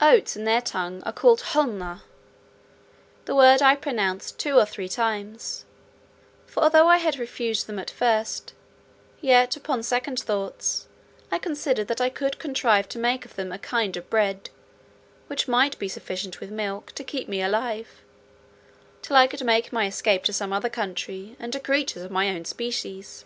Oats 0.00 0.36
in 0.36 0.44
their 0.44 0.60
tongue 0.60 1.02
are 1.02 1.12
called 1.12 1.40
hlunnh. 1.50 2.00
This 3.24 3.34
word 3.34 3.60
I 3.60 3.74
pronounced 3.74 4.38
two 4.38 4.56
or 4.56 4.64
three 4.64 4.88
times; 4.88 5.64
for 6.46 6.62
although 6.62 6.86
I 6.86 6.98
had 6.98 7.18
refused 7.18 7.66
them 7.66 7.80
at 7.80 7.90
first, 7.90 8.52
yet, 9.20 9.56
upon 9.56 9.82
second 9.82 10.20
thoughts, 10.20 10.86
I 11.32 11.40
considered 11.40 11.88
that 11.88 12.00
I 12.00 12.08
could 12.08 12.38
contrive 12.38 12.88
to 12.90 13.00
make 13.00 13.24
of 13.24 13.34
them 13.34 13.50
a 13.50 13.58
kind 13.58 13.96
of 13.96 14.08
bread, 14.08 14.48
which 15.26 15.48
might 15.48 15.76
be 15.80 15.88
sufficient, 15.88 16.38
with 16.38 16.52
milk, 16.52 16.92
to 16.94 17.02
keep 17.02 17.26
me 17.28 17.42
alive, 17.42 18.00
till 19.02 19.16
I 19.16 19.26
could 19.26 19.42
make 19.42 19.72
my 19.72 19.86
escape 19.88 20.22
to 20.26 20.32
some 20.32 20.52
other 20.52 20.70
country, 20.70 21.34
and 21.40 21.52
to 21.52 21.58
creatures 21.58 22.04
of 22.04 22.12
my 22.12 22.28
own 22.30 22.44
species. 22.44 23.24